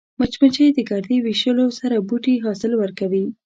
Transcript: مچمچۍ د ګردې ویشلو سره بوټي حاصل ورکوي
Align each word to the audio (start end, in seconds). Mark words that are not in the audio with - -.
مچمچۍ 0.19 0.67
د 0.73 0.79
ګردې 0.89 1.17
ویشلو 1.21 1.65
سره 1.79 1.95
بوټي 2.07 2.35
حاصل 2.43 2.71
ورکوي 2.77 3.25